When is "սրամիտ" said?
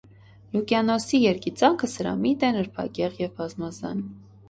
1.93-2.49